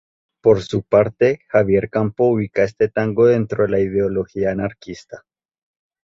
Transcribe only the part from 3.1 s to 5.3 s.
dentro de la ideología anarquista.